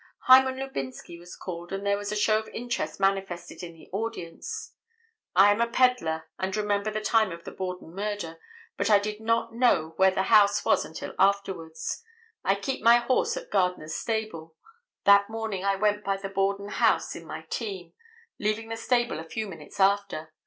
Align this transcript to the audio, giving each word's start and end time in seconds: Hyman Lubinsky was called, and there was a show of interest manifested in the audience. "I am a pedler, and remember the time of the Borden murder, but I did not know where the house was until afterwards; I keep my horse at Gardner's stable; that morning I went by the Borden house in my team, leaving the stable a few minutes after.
Hyman 0.21 0.55
Lubinsky 0.57 1.19
was 1.19 1.35
called, 1.35 1.71
and 1.71 1.85
there 1.85 1.95
was 1.95 2.11
a 2.11 2.15
show 2.15 2.39
of 2.39 2.47
interest 2.47 2.99
manifested 2.99 3.61
in 3.61 3.73
the 3.73 3.87
audience. 3.91 4.73
"I 5.35 5.51
am 5.51 5.61
a 5.61 5.67
pedler, 5.67 6.23
and 6.39 6.57
remember 6.57 6.89
the 6.89 7.01
time 7.01 7.31
of 7.31 7.43
the 7.43 7.51
Borden 7.51 7.93
murder, 7.93 8.39
but 8.77 8.89
I 8.89 8.97
did 8.97 9.21
not 9.21 9.53
know 9.53 9.93
where 9.97 10.09
the 10.09 10.23
house 10.23 10.65
was 10.65 10.85
until 10.85 11.13
afterwards; 11.19 12.01
I 12.43 12.55
keep 12.55 12.81
my 12.81 12.97
horse 12.97 13.37
at 13.37 13.51
Gardner's 13.51 13.93
stable; 13.93 14.55
that 15.03 15.29
morning 15.29 15.63
I 15.63 15.75
went 15.75 16.03
by 16.03 16.17
the 16.17 16.29
Borden 16.29 16.69
house 16.69 17.15
in 17.15 17.27
my 17.27 17.43
team, 17.43 17.93
leaving 18.39 18.69
the 18.69 18.77
stable 18.77 19.19
a 19.19 19.23
few 19.29 19.47
minutes 19.47 19.79
after. 19.79 20.33